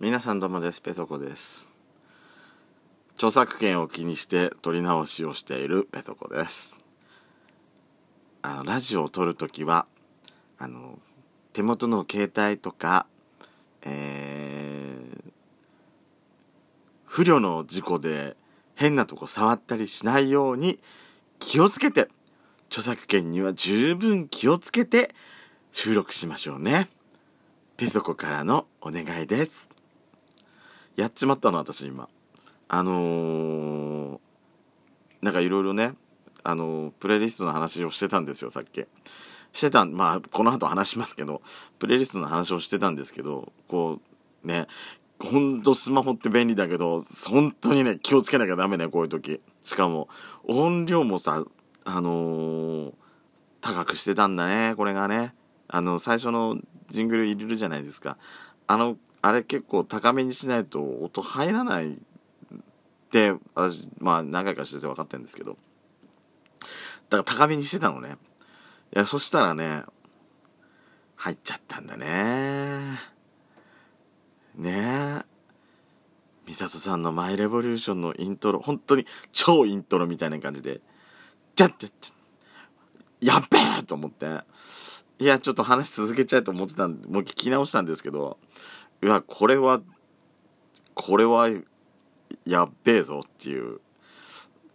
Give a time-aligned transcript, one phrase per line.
[0.00, 1.70] 皆さんどうもですペソコです
[3.14, 6.76] 著作権を気にして撮り直しをしているペソコです
[8.42, 9.86] あのラジオを撮るときは
[10.58, 10.98] あの
[11.52, 13.06] 手元の携帯とか
[13.86, 15.30] えー、
[17.04, 18.36] 不慮の事故で
[18.74, 20.80] 変なとこ触ったりしないように
[21.38, 22.08] 気をつけて
[22.68, 25.14] 著作権には十分気をつけて
[25.70, 26.88] 収録しましょうね。
[27.76, 29.73] ペソコからのお願いです。
[30.96, 32.08] やっちまったの私今。
[32.68, 34.18] あのー、
[35.22, 35.94] なんかいろいろね、
[36.42, 38.84] あのー、プレイリストの話をしてたんですよ、さっき。
[39.52, 41.42] してたまあ、この後話しますけど、
[41.78, 44.00] プレイリストの話をしてたんですけど、こ
[44.44, 44.66] う、ね、
[45.18, 49.40] ほんとスマホって便利だけど、本当にね、気をつけなきゃダメね、こういう時。
[49.64, 50.08] しかも、
[50.44, 51.44] 音量もさ、
[51.84, 52.92] あのー、
[53.60, 55.34] 高くしてたんだね、これがね。
[55.68, 56.58] あの、最初の
[56.88, 58.18] ジングル入れるじゃないですか。
[58.66, 61.96] あの、あれ結構高めにしないと音入らないっ
[63.10, 65.56] て、私、まあ何回かしてて分かってるんですけど。
[67.08, 68.18] だから高めにしてたのね。
[68.94, 69.84] いや、そしたらね、
[71.16, 73.00] 入っちゃったんだね。
[74.56, 75.24] ねえ。
[76.44, 80.82] 美里さんのマイレボリューションのイントロ、本当に超イントロみたいな感じで、
[81.54, 82.14] ちゃっちゃっちゃ
[83.22, 84.40] やっべえと思って、
[85.18, 88.36] いや、ちょっと話続けちゃいと思ってたんで、もう聞き直したんですけど、
[89.04, 89.82] いや、これは、
[90.94, 91.50] これは、
[92.46, 93.80] やっべえぞっていう、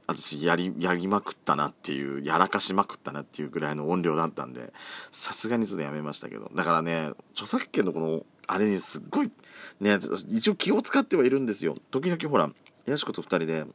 [0.06, 4.72] 私やり、やりまくったなっていう、やらかしまくったなっていうぐらいの音量だったんで、
[5.10, 6.52] さすがにちょっとやめましたけど。
[6.54, 9.32] だからね、著作権のこの、あれにすっごい、
[9.80, 11.76] ね、一応気を使ってはいるんですよ。
[11.90, 12.52] 時々ほら、
[12.86, 13.66] やしこと二人で、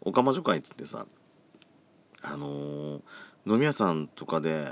[0.00, 1.06] おかま女会っつってさ、
[2.22, 3.02] あのー、
[3.46, 4.68] 飲み屋さんとかで、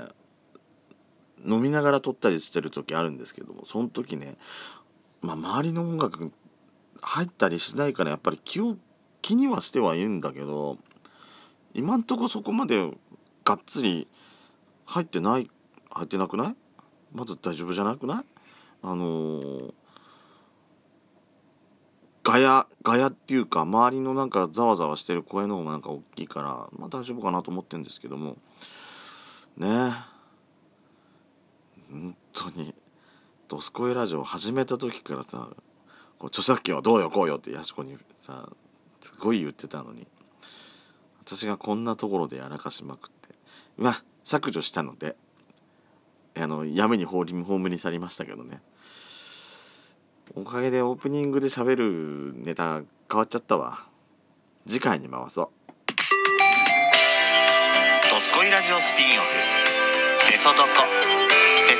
[1.45, 4.37] 飲みながら撮ったりしてる時あるんですけどもその時ね、
[5.23, 6.31] まあ、周りの音楽
[7.01, 8.77] 入ったりしないからやっぱり気を
[9.21, 10.77] 気にはしてはいるんだけど
[11.73, 12.91] 今んとこそこまで
[13.45, 14.07] がっつり
[14.85, 15.49] 入ってない
[15.89, 16.55] 入ってなくない？
[17.13, 18.25] まず大丈夫じゃなくない？
[18.81, 19.73] あのー、
[22.23, 28.37] ガヤガヤっていうか周りのなんかざわざわしてる声の方がなんか大きいからまあ大丈夫かなと思ってるんですけども。
[29.55, 29.67] ね。
[29.67, 30.13] え
[31.91, 32.73] 本当に
[33.53, 35.47] 「ドスコイラジオ」始めた時からさ
[36.17, 38.49] こう著作権はどうよこうよってやしこにさ
[38.99, 40.07] すごい言ってたのに
[41.19, 43.35] 私がこんなところでやらかしまくって
[43.77, 45.15] まあ削除したので
[46.35, 48.59] あのやめに葬り葬り去りましたけどね。
[50.33, 53.85] おかげでオープニングで喋るネタ変わっちゃったわ。
[54.65, 55.49] 次回に回そう
[58.09, 59.29] 「ドスコイラジオスピンオフ」
[60.31, 60.63] 「ペソドコ」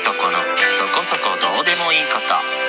[0.04, 0.34] とこの。
[0.34, 0.63] そこ
[1.04, 2.64] そこどうでもいいこと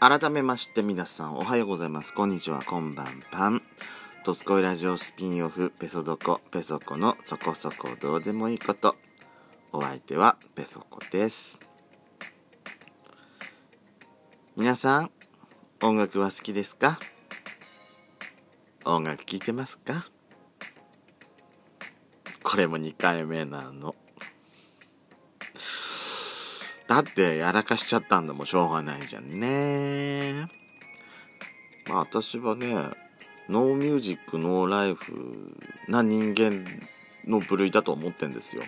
[0.00, 2.12] 改めまして皆さんおはようございます。
[2.12, 3.62] こんにちは、こんばんぱん。
[4.24, 8.96] トスコイラジオスピンオフペソドコペソコのそこそこどうでもいいこと。
[9.72, 11.73] お相手はペソコです。
[14.56, 15.10] 皆さん
[15.82, 17.00] 音楽は好きですか？
[18.84, 20.06] 音楽聴いてますか？
[22.44, 23.96] これも2回目なの。
[26.86, 30.46] だってやらかしちゃったんだもんしょうがないじゃんね。
[31.88, 32.74] まあ私はね
[33.48, 35.56] ノーミュージックノーライフ
[35.88, 36.64] な人間
[37.26, 38.62] の部類だと思ってんですよ。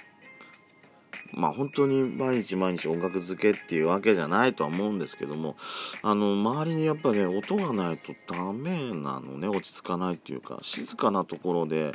[1.36, 5.56] まあ本当に毎日毎日音楽漬けっていうわけじゃないとは思うんですけども
[6.02, 11.92] あの周りにやっぱね音がないとダメなのね落ち着かないっていうか静かなところで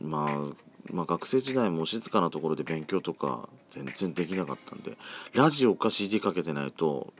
[0.00, 4.96] まあまあ、学生時代も静かなところで勉強とか全然できなかったんで
[5.34, 7.12] ラジオか CD かけてないと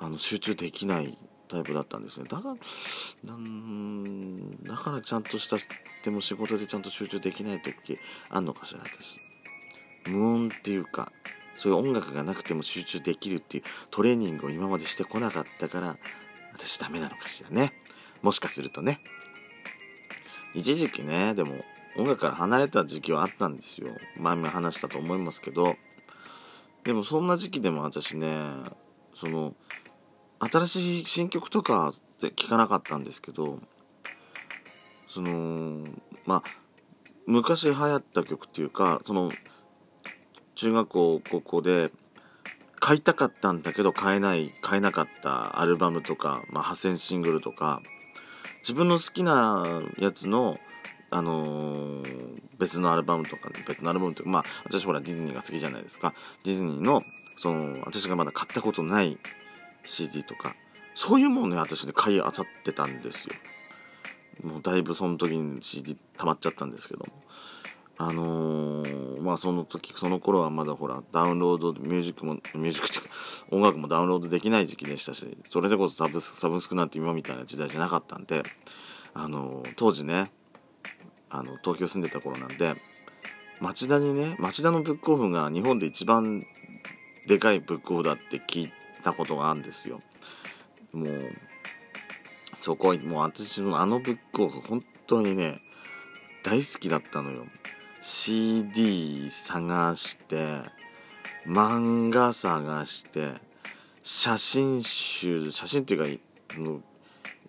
[0.00, 2.26] あの集中できないタイプだったんですね。
[2.28, 2.54] だか
[3.24, 5.56] らんだからちゃんとした
[6.04, 7.98] でも仕事でちゃんと集中できない時
[8.28, 9.27] あんのかしら私。
[10.06, 11.12] 無音っていうか
[11.54, 15.96] そういう音楽がなくても集中できるっていうトレーニングを今までしてこなかったから
[16.52, 17.72] 私ダメなのかしらね。
[18.22, 19.00] もしかするとね。
[20.54, 21.54] 一時期ねでも
[21.96, 23.88] 音楽から離れた時期はあったんですよ。
[24.16, 25.76] 前も話したと思いますけど。
[26.84, 28.38] でもそんな時期でも私ね
[29.20, 29.54] その
[30.38, 33.58] 新しい新曲とかって聞かなかったんですけど
[35.12, 35.84] その
[36.24, 36.42] まあ
[37.26, 39.30] 昔流行った曲っていうかその
[40.58, 41.92] 中学校高校で
[42.80, 47.80] 買いたかったんだけど買えない買えなかったアルバムとか、まあ、派シングルとか
[48.60, 50.58] 自分の好きなやつの
[51.10, 56.12] あのー、別のアルバムとか、ね別のアルバムとか、まあ、私ほらディズニーが好きじゃないですか。
[56.44, 57.02] ディズニーの、
[57.38, 59.16] その、私がまだ買ったことない
[59.84, 60.54] CD とか、
[60.94, 63.34] そういうものね、私ね、買いあさってたんですよ。
[64.42, 67.06] もうだいぶその時に CD 溜まっちゃったんですけども。
[67.98, 73.10] あのー、まあその時、その頃はまだほら、ダウンロード、ミュージックも、ミュージックっていうか、
[73.50, 78.42] 音楽もダウンロードできない時期でしたし、それでこそサブスサブスクなんて今みたいな時代じゃなかったんで、
[79.14, 80.30] あのー、当時ね、
[81.30, 82.74] あの東京住んでた頃なんで
[83.60, 86.44] 町田にね町田のブックオフが日本で一番
[87.26, 88.72] でかいブックオフだって聞い
[89.02, 90.00] たことがあるんですよ。
[90.92, 91.30] もう
[92.60, 95.60] そこもう私のあのブックオフ本当にね
[96.42, 97.44] 大好きだったのよ。
[98.00, 100.62] CD 探して
[101.46, 103.32] 漫画探して
[104.02, 106.22] 写真集写真っていうか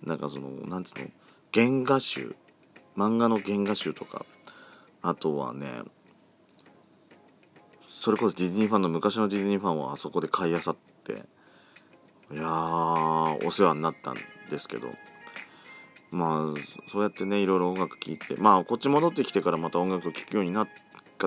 [0.03, 1.07] なんかそのなんつうの
[1.53, 2.35] 原画集。
[2.97, 4.25] 漫画の原画集とか。
[5.01, 5.81] あとはね
[8.01, 10.75] それこそディズニーファンの昔のディズニーファンはあそこで買いあさっ
[11.05, 11.13] て
[12.33, 14.15] いやーお世話になったん
[14.49, 14.89] ですけど。
[16.11, 20.67] まあそうやってねいろいろ音楽聴いてまあこっち戻ってきてからまた音楽を聴くようにな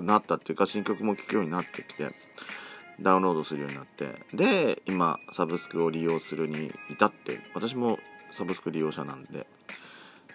[0.02, 2.10] なったっていうか新曲も聴くようになってきて
[3.00, 7.98] ダウンロードするようになってで今サブスクを利用するに至って私も
[8.32, 9.46] サブスク利用者なんで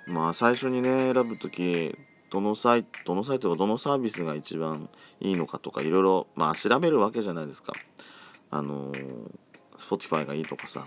[0.05, 1.97] まあ最初にね選ぶ時
[2.29, 4.89] どのサイトどのサイトがどのサービスが一番
[5.19, 7.73] いいのかとかいろいろまあ調べるわけじゃないですか。
[8.49, 8.91] あの
[9.77, 10.85] Spotify がいいとかさ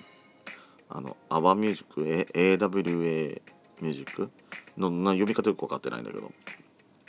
[0.90, 3.42] あの AWA AWA
[3.80, 4.30] ミュージック
[4.76, 6.32] のな呼び方よく分かってないんだけど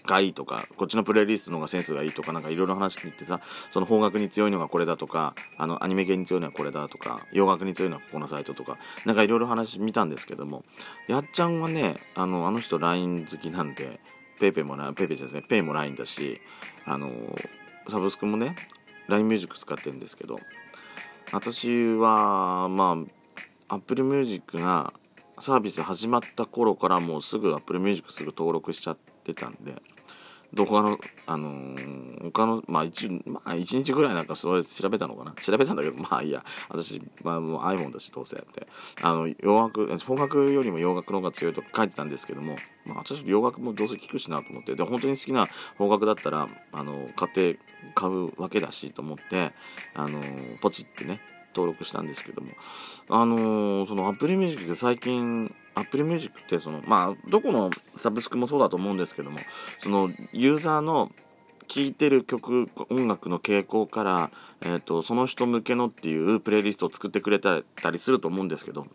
[0.06, 3.40] がいいとかこっちのプレイリストの方がセンスがいいとかなんかいろいろ話聞いてさ
[3.70, 10.64] その方角に強いのがこれだとかあのアニメ系に強いのはこれだとか洋楽に強いのはここのサイトとかなんかいろいろ話見たんですけども
[11.08, 14.00] やっちゃんはねあのあの人 LINE 好きなんで
[14.40, 16.42] PayPay もな PayPay じゃない Pay も LINE だし
[16.86, 17.12] あの
[17.90, 18.56] サブスクもね
[19.08, 20.40] LINE ミュージック使ってるんですけど
[21.32, 23.21] 私はまあ
[23.72, 24.94] Apple Music が
[25.40, 29.82] サービス始まった頃からもうすぐ Apple Music すぐ登録しちゃってたんで
[30.54, 30.98] どこの、
[31.28, 35.32] あのー、他の、まあ一、まあ一日ぐらいなんかそれ調べたのかな？
[35.32, 38.68] 調べたんだけど、まあいいや、私、まあもう iPhone だしどうせやって、
[39.02, 45.48] あの、洋楽、邦楽よりも洋楽の方が強いと書いてたんですけども、まあ私洋楽もどうせ聞くしなと思って、で、本当に好きな
[45.78, 47.58] 邦楽だったら、あの、買って
[47.96, 49.54] 買うわけだしと思って、
[49.94, 50.22] あの、
[50.60, 51.22] ポチってね、
[51.54, 52.52] 登録したんですけども。
[53.10, 59.40] あのー、そのアプリミュージックで最近アプリミュージックってそのまあどこのサブスクもそうだと思うんですけども
[59.80, 61.12] そのユーザーの
[61.68, 64.32] 聴いてる曲音楽の傾向から、
[64.62, 68.86] えーと、その人向けのっていうプレイリストを作ってくれたりすると思うんですけど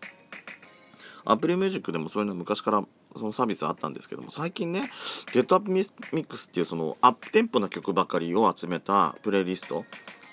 [1.25, 2.85] アプリミュージックでもそういうの昔から
[3.17, 4.91] そのサービスあったんですけども最近ね
[5.33, 5.65] GetUp
[6.13, 9.87] Mix っていうそのアップテンポな曲ばかりを集めたプレイリスト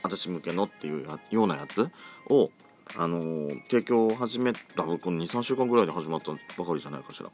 [0.03, 1.89] 私向けのっていうようなやつ？
[2.29, 2.51] を、
[2.95, 7.31] あのー、提供を始めたこの23週間ぐらいで始まったばかりじゃないかしら。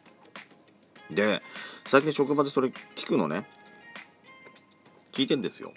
[1.09, 1.41] で
[1.85, 3.47] 最近職場でそれ聞くのね。
[5.11, 5.73] 聞いてんですよ。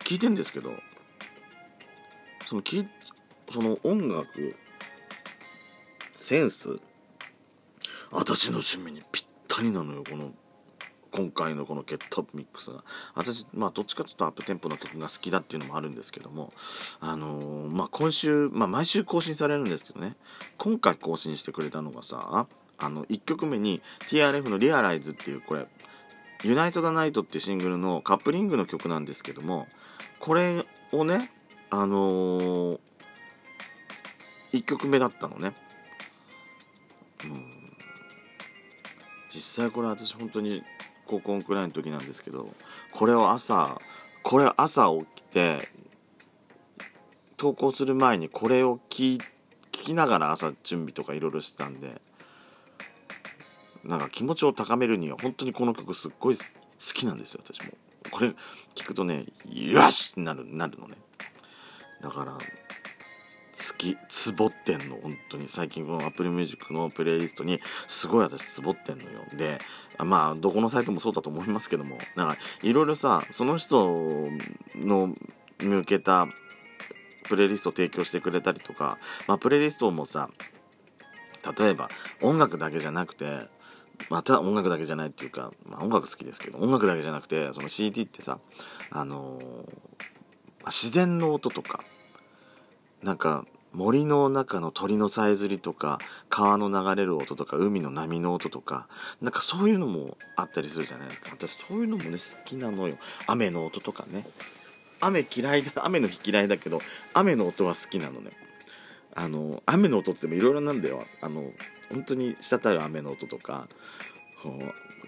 [0.00, 0.72] 聞いてんですけど
[2.46, 2.86] そのき
[3.52, 4.56] その音楽
[6.20, 6.78] センス
[8.10, 10.32] 私の趣味にぴったりなのよこの
[11.16, 12.82] 今回のこのゲットアップミックスが。
[13.14, 16.52] 私まあどっちかというとアップテンポの曲が好きだっていうのもあるんですけども
[17.00, 20.16] あのー、まあ今週まあ毎週更新されるんですけどね。
[20.58, 22.46] 今回更新してくれたのがさ
[22.78, 25.68] あの1曲目に TRF の「リアライズっていうこれ
[26.42, 29.68] 「ユナイト・ダ・ナイト」っていうシングルのカップリングの曲なんですけども
[30.18, 31.30] これをね
[31.70, 32.78] あのー、
[34.52, 35.54] 1曲目だったのね。
[37.24, 37.54] うん。
[39.28, 40.62] 実際これ私本当に
[41.06, 42.48] 高校くらいの時なんですけど
[42.92, 43.78] これを朝
[44.22, 45.68] これ朝起きて
[47.36, 49.20] 投稿する前にこれを聞
[49.70, 52.00] きながら朝準備とかいろいろしてたんで
[53.84, 56.42] なんか気持ちを高めるには本当にこの曲すっごい好
[56.78, 57.72] きなんですよ私も。
[58.10, 58.34] これ
[58.74, 60.96] 聞くとねよしってなるなるのね。
[62.00, 62.38] だから
[63.84, 64.96] きツボってんの。
[65.02, 65.48] 本当に。
[65.48, 69.20] 最近このアプリミュージックのプレイリストにすごい私ツボってんのよ。
[69.34, 69.58] で
[69.98, 71.98] まあどこのサイトもそうだと思いますけども。
[72.16, 74.28] なんかいろいろさその人
[74.76, 75.14] の
[75.58, 76.26] 向けた
[77.24, 80.28] プレイリストを提供してくれたりとか、まあ、プレイリストもさ
[81.58, 81.88] 例えば
[82.22, 83.48] 音楽だけじゃなくて
[84.10, 88.38] また音楽だけじゃないっていうか、まあ、音楽好きですけど音楽だけじゃなくてその CD ってさ
[88.90, 91.80] あのー、自然の音とか。
[93.04, 95.98] なんか森の中の鳥のさえずりとか
[96.30, 98.88] 川の流れる音とか海の波の音とか
[99.20, 101.30] なんかそういうのもあったりするじゃないですか。
[101.32, 102.96] 私そういうのもね好きなのよ。
[103.26, 104.26] 雨の音とかね。
[105.00, 106.80] 雨嫌いだ 雨の日嫌いだけど
[107.12, 108.30] 雨の音は好きなのね。
[109.16, 111.04] あの雨の音ってもいろいろなんだよ。
[111.20, 111.52] あの
[111.90, 113.68] 本当に滴る雨の音とか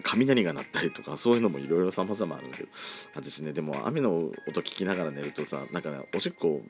[0.03, 2.69] 雷が鳴ったりとかそういうのもいろいろ様々あるんだけど。
[3.15, 6.61] 私ねでも雨の音聞きながら寝るとさなんかねおしっこ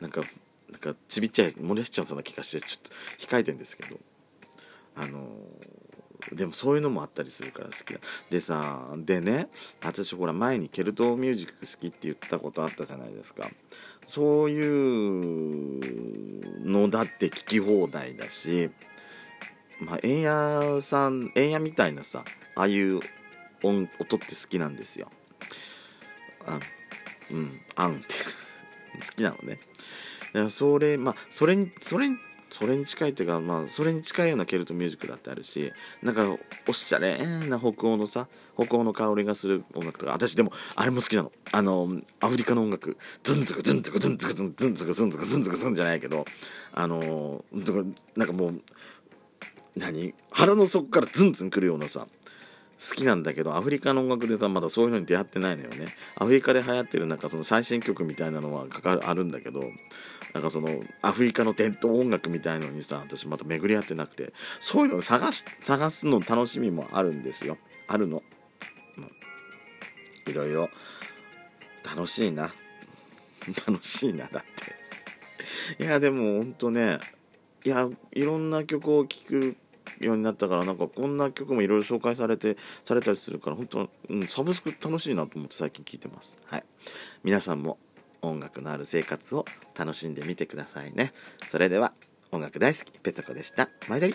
[0.00, 0.22] なんか
[0.70, 3.98] なんかちびっちゃい漏れしちゃうそうな気がしてちょっと控えてんですけど。
[4.98, 5.28] あの
[6.32, 8.00] でもそういうのもあったりするから好きだ。
[8.30, 9.48] でさでね
[9.84, 13.50] 私ほら前にケルトミュージック好きって言ったことあったじゃないですか。
[14.06, 18.70] そういうのだって聞き放題だし
[19.78, 23.00] まあ円屋さん円屋みたいなさああいう
[23.62, 25.10] 音音って好きなんですよ。
[26.46, 26.58] あ
[27.30, 28.14] うんあんって。
[28.94, 29.58] 好きなのね。
[30.48, 32.16] それまあそれにそれに
[32.48, 36.22] それに近いっていうかまあそれに近いようなケルトミュージックだってあるしなんか
[36.68, 41.32] おしゃれな北欧のさ北欧の香りがする音楽とか私でもあれも好きなの。
[41.52, 41.88] あの
[42.20, 42.96] アフリカの音楽。
[43.24, 46.24] ズンズクズンズクズンズクズンズンズクズンズクズンズクズンじゃないけど
[46.72, 47.44] あの
[48.14, 48.62] なんかもう
[49.76, 50.14] 何？
[50.30, 52.06] 腹の底からズンズンくるようなさ
[52.78, 55.88] 好きなんだけどアフリカの音楽でさまだそういうのに出会ってないのよね。
[56.16, 59.60] アフリカで流行ってるなんかその最新曲みたいなのはかかるあるんだけど
[60.32, 60.68] なんかその
[61.02, 67.58] アフリカの伝統音楽みたいのにさ私また巡り合ってなくてそういうの探し探すの楽しみもあるんですよ。
[67.88, 68.22] あるの、
[70.26, 70.68] いろいろ。
[71.84, 72.50] 楽しいな。
[73.66, 74.44] 楽しいなだっ
[75.76, 75.82] て。
[75.82, 76.98] いやでもほんとね
[77.64, 79.56] いやいろんな曲を聴く
[80.00, 86.38] ようになったからなんかこんな曲もいろいろ紹介されてされたりするから本当、うん、サブスク楽しいなと思って最近聴いてます。
[86.46, 86.64] はい。
[87.22, 87.78] 皆さんも
[88.22, 89.44] 音楽のある生活を
[89.76, 91.12] 楽しんでみてくださいね。
[91.50, 91.92] それでは
[92.32, 93.68] 音楽大好きペソコでした。
[93.88, 94.14] 前田り